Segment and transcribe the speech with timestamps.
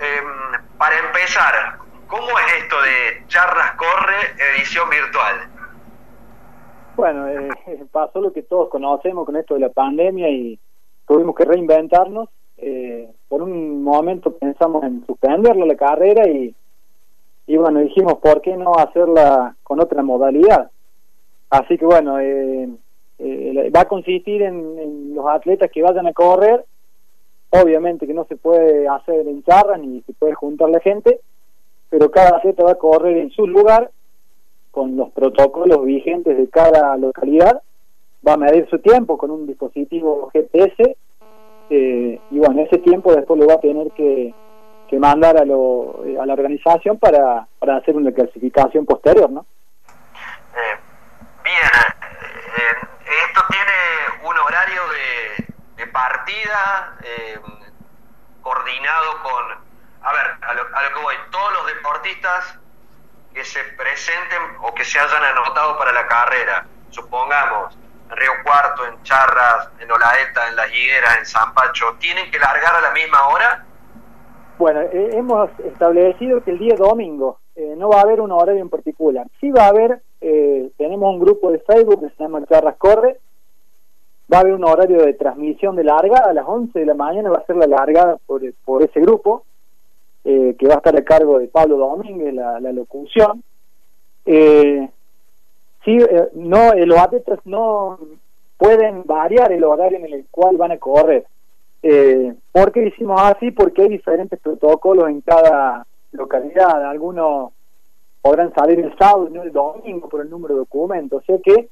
[0.00, 5.36] Em, para empezar, ¿cómo es esto de Charras Corre edición virtual?
[6.96, 7.48] Bueno, eh,
[7.92, 10.58] pasó lo que todos conocemos con esto de la pandemia y
[11.06, 12.28] tuvimos que reinventarnos.
[12.56, 16.54] Eh, por un momento pensamos en suspenderlo la carrera y,
[17.46, 20.70] y bueno, dijimos, ¿por qué no hacerla con otra modalidad?
[21.50, 22.68] Así que bueno, eh,
[23.18, 26.64] eh, va a consistir en, los atletas que vayan a correr.
[27.50, 31.20] Obviamente que no se puede hacer en charras ni se puede juntar la gente,
[31.88, 33.90] pero cada atleta va a correr en su lugar
[34.70, 37.62] con los protocolos vigentes de cada localidad.
[38.26, 40.96] Va a medir su tiempo con un dispositivo GPS
[41.70, 44.34] eh, y bueno, ese tiempo después lo va a tener que,
[44.88, 49.46] que mandar a, lo, a la organización para, para hacer una clasificación posterior, ¿no?
[57.02, 57.40] Eh,
[58.42, 59.44] coordinado con,
[60.02, 62.58] a ver, a lo, que voy, todos los deportistas
[63.32, 67.76] que se presenten o que se hayan anotado para la carrera, supongamos,
[68.10, 72.38] en Río Cuarto, en Charras, en Olaeta, en Las Higueras, en San Pacho, ¿tienen que
[72.38, 73.64] largar a la misma hora?
[74.58, 78.60] Bueno, eh, hemos establecido que el día domingo eh, no va a haber un horario
[78.60, 79.26] en particular.
[79.40, 83.20] Sí va a haber, tenemos un grupo de Facebook que se llama Charras Corre,
[84.32, 87.30] va a haber un horario de transmisión de largada, a las 11 de la mañana
[87.30, 89.44] va a ser la largada por, por ese grupo,
[90.24, 93.42] eh, que va a estar a cargo de Pablo Domínguez, la, locución.
[94.26, 94.88] Eh,
[95.84, 97.98] sí, eh, no, los atletas no
[98.56, 101.26] pueden variar el horario en el cual van a correr.
[101.82, 103.50] Eh, ¿Por qué hicimos así?
[103.50, 106.84] Porque hay diferentes protocolos en cada localidad.
[106.84, 107.52] Algunos
[108.20, 111.22] podrán salir el sábado y no el domingo por el número de documentos.
[111.22, 111.68] O sea que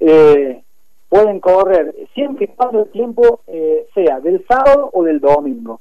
[0.00, 0.57] eh,
[1.28, 5.80] pueden correr siempre y cuando el tiempo eh, sea del sábado o del domingo.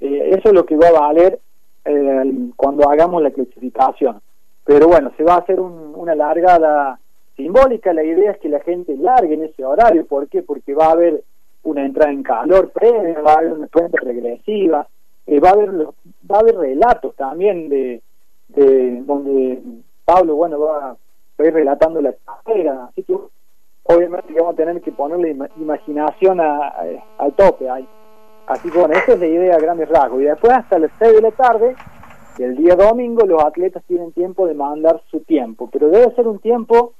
[0.00, 1.38] Eh, eso es lo que va a valer
[1.84, 4.20] eh, cuando hagamos la clasificación.
[4.64, 6.98] Pero bueno, se va a hacer una largada
[7.36, 7.92] simbólica.
[7.92, 10.04] La idea es que la gente largue en ese horario.
[10.04, 10.42] ¿Por qué?
[10.42, 11.22] Porque va a haber
[11.62, 14.86] una entrada en calor previa, va a haber una cuenta regresiva,
[15.28, 15.86] va a haber
[16.30, 18.02] va a haber relatos también de,
[18.48, 19.62] de donde
[20.04, 22.88] Pablo bueno va a ir relatando la carrera.
[22.90, 23.14] Así que
[23.88, 27.88] obviamente vamos a tener que ponerle imaginación al tope ahí.
[28.46, 30.20] Así que bueno, esa es la idea a grandes rasgos.
[30.20, 31.76] Y después hasta las 6 de la tarde,
[32.38, 36.38] el día domingo, los atletas tienen tiempo de mandar su tiempo, pero debe ser un
[36.38, 36.94] tiempo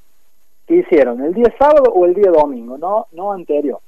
[0.66, 3.80] que hicieron el día sábado o el día domingo, no, no anterior.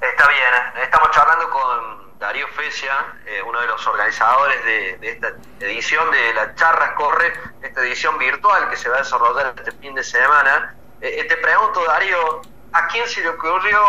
[0.00, 2.92] Está bien, estamos charlando con Darío Fecia,
[3.26, 5.28] eh, uno de los organizadores de, de, esta
[5.60, 9.94] edición de la Charras Corre, esta edición virtual que se va a desarrollar este fin
[9.94, 10.74] de semana.
[11.02, 13.80] Eh, te pregunto, Darío, ¿a quién se le ocurrió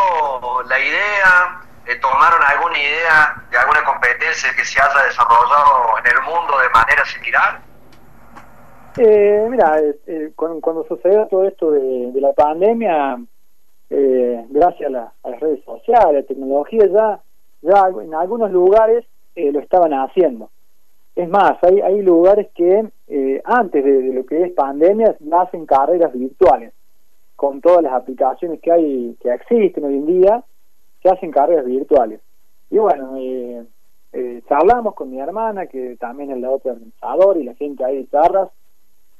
[0.67, 1.61] la idea?
[1.85, 6.69] Eh, ¿Tomaron alguna idea de alguna competencia que se haya desarrollado en el mundo de
[6.69, 7.59] manera similar?
[8.97, 13.17] Eh, mira, eh, cuando, sucedió todo esto de, la pandemia,
[13.89, 17.19] gracias a, las redes sociales, a la tecnología, ya,
[17.61, 19.05] ya en algunos lugares
[19.35, 20.49] lo estaban haciendo.
[21.16, 22.89] Es más, hay, hay lugares que
[23.43, 26.73] antes de, de, lo que es pandemia hacen carreras virtuales
[27.41, 30.44] con todas las aplicaciones que hay que existen hoy en día
[31.02, 32.22] se hacen carreras virtuales.
[32.69, 33.66] Y bueno eh,
[34.13, 37.97] eh, charlamos con mi hermana que también es la otra organizadora y la gente ahí
[37.97, 38.50] de charlas.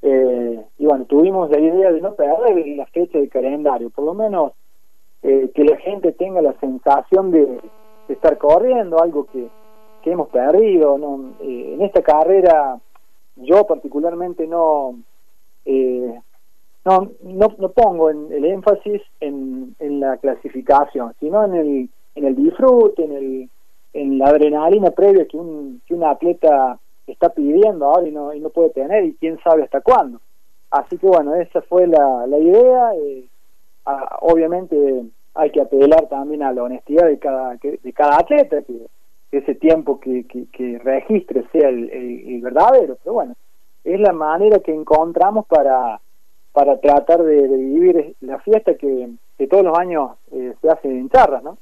[0.04, 4.14] Eh, y bueno tuvimos la idea de no perder la fecha de calendario por lo
[4.14, 4.52] menos
[5.24, 7.60] eh, que la gente tenga la sensación de,
[8.08, 9.48] estar corriendo algo que,
[10.04, 12.80] que hemos perdido no en esta carrera
[13.36, 15.00] yo particularmente no
[15.66, 16.20] eh,
[16.84, 22.26] no, no, no pongo en, el énfasis en, en la clasificación, sino en el, en
[22.26, 23.50] el disfrute, en, el,
[23.94, 28.40] en la adrenalina previa que un, que un atleta está pidiendo ahora y no, y
[28.40, 30.20] no puede tener y quién sabe hasta cuándo.
[30.72, 32.96] Así que bueno, esa fue la, la idea.
[32.96, 33.26] Eh,
[34.22, 35.04] obviamente
[35.34, 38.88] hay que apelar también a la honestidad de cada, de cada atleta, que,
[39.32, 42.98] ese tiempo que, que, registre sea el verdadero.
[43.02, 43.36] Pero bueno,
[43.86, 46.02] es la manera que encontramos para
[46.54, 49.10] para tratar de, vivir la fiesta que,
[49.50, 51.58] todos los años eh, se hace en charras, ¿no?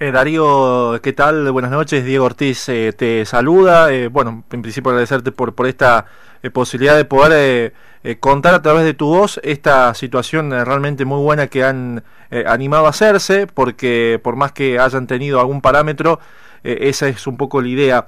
[0.00, 1.52] Eh, Darío, ¿qué tal?
[1.52, 2.04] Buenas noches.
[2.04, 3.88] Diego Ortiz eh, te saluda.
[4.10, 6.06] bueno, en principio agradecerte por, por esta
[6.52, 7.72] posibilidad de poder
[8.18, 12.02] contar a través de tu voz esta situación realmente muy buena que han
[12.46, 16.18] animado a hacerse, porque por más que hayan tenido algún parámetro,
[16.64, 18.06] esa es un poco la idea.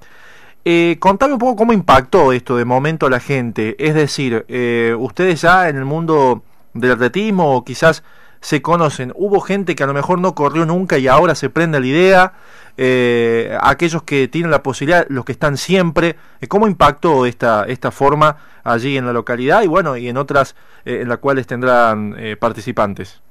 [0.67, 3.77] Eh, contame un poco cómo impactó esto de momento a la gente.
[3.79, 8.03] Es decir, eh, ustedes ya en el mundo del atletismo o quizás
[8.41, 9.13] se conocen.
[9.15, 12.33] Hubo gente que a lo mejor no corrió nunca y ahora se prende la idea,
[12.79, 16.17] eh, aquellos que tienen la posibilidad, los que están siempre.
[16.41, 20.57] Eh, ¿Cómo impactó esta, esta forma allí en la localidad y bueno, y en otras
[20.87, 23.23] en las cuales tendrán participantes?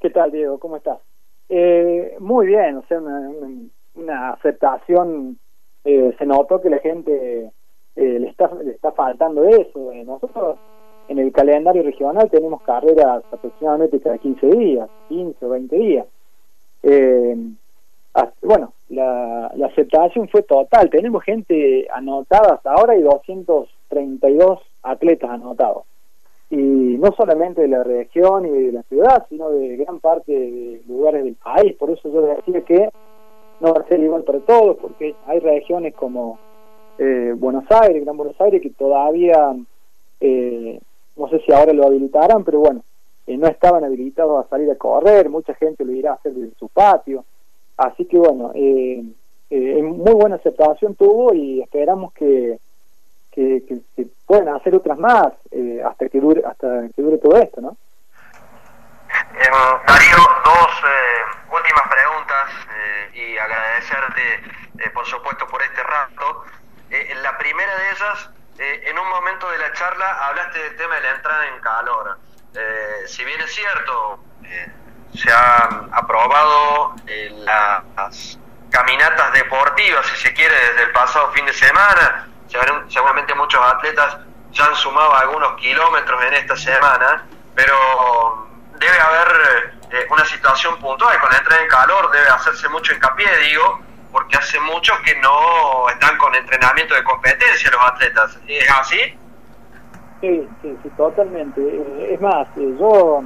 [0.00, 0.58] ¿Qué tal, Diego?
[0.58, 0.98] ¿Cómo estás?
[2.18, 2.98] muy bien, o sea,
[3.94, 5.38] una aceptación,
[5.84, 7.50] se notó que la gente
[7.96, 9.92] le, está, le está faltando eso.
[10.04, 10.58] nosotros
[11.08, 16.06] en el calendario regional tenemos carreras aproximadamente cada 15 días, 15 o 20 días.
[16.82, 17.36] Eh,
[18.42, 20.90] bueno, la, aceptación fue total.
[20.90, 25.84] Tenemos gente anotada hasta ahora y 232 atletas anotados.
[26.50, 30.82] Y no solamente de la región y de la ciudad, sino de gran parte de
[30.86, 31.74] lugares del país.
[31.76, 32.90] Por eso yo decía que
[33.62, 36.38] no va a ser igual para todos, porque hay regiones como
[36.98, 39.54] eh, Buenos Aires, Gran Buenos Aires, que todavía
[40.20, 40.78] eh,
[41.16, 42.82] no sé si ahora lo habilitarán, pero bueno,
[43.26, 46.54] eh, no estaban habilitados a salir a correr, mucha gente lo irá a hacer desde
[46.56, 47.24] su patio,
[47.76, 49.04] así que bueno, eh,
[49.50, 52.58] eh, muy buena aceptación tuvo y esperamos que,
[53.30, 53.62] que,
[54.26, 55.32] puedan hacer otras más
[55.84, 57.76] hasta que dure hasta que dure todo esto, ¿no?
[59.86, 60.82] Darío, dos
[62.42, 66.44] preguntas y agradecerte, por supuesto, por este rato.
[67.22, 71.00] la primera de ellas eh, en un momento de la charla hablaste del tema de
[71.02, 72.18] la entrada en calor.
[72.54, 74.72] Eh, si bien es cierto, eh,
[75.14, 78.38] se han aprobado las
[78.70, 82.28] caminatas deportivas, si se quiere, desde el pasado fin de semana.
[82.88, 84.18] Seguramente muchos atletas
[84.50, 87.24] ya han sumado algunos kilómetros en esta semana,
[87.54, 88.48] pero
[88.78, 89.71] debe haber
[90.10, 93.80] una situación puntual con la entrada en calor, debe hacerse mucho hincapié, digo,
[94.12, 98.38] porque hace mucho que no están con entrenamiento de competencia los atletas.
[98.46, 98.98] ¿Es así?
[100.20, 101.60] Sí, sí, sí, totalmente.
[101.60, 103.24] Eh, es más, eh, yo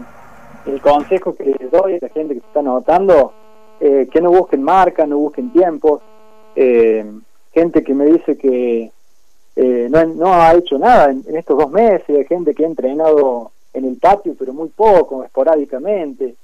[0.64, 3.34] el consejo que les doy a la gente que se está notando,
[3.80, 6.02] eh, que no busquen marca, no busquen tiempos.
[6.54, 8.90] gente que me dice que
[9.56, 13.84] no, no, ha hecho nada en, en, estos dos meses, gente que ha entrenado en
[13.84, 16.34] el patio, pero muy poco, esporádicamente.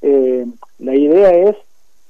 [0.00, 1.56] La idea es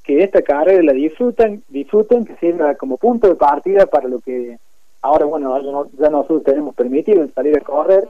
[0.04, 4.58] que esta carrera la disfruten, disfruten, que sirva como punto de partida para lo que
[5.02, 8.08] ahora, bueno, ya, nosotros tenemos permitido salir a correr,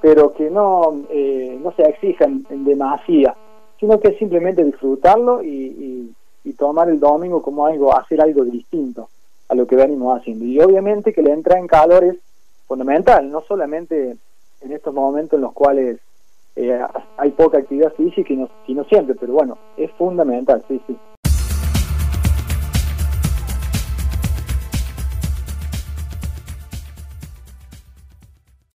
[0.00, 3.34] pero que no, eh, no se exijan en demasía,
[3.78, 6.14] sino que simplemente disfrutarlo y,
[6.58, 9.08] tomar el domingo como algo, hacer algo distinto
[9.48, 10.44] a lo que venimos haciendo.
[10.44, 12.16] Y obviamente que la entrada en calor es
[12.68, 14.16] fundamental, no solamente
[14.60, 15.98] en estos momentos en los cuales
[16.56, 16.80] eh,
[17.16, 20.96] hay poca actividad física y no, y siempre, pero bueno, es fundamental, sí, sí.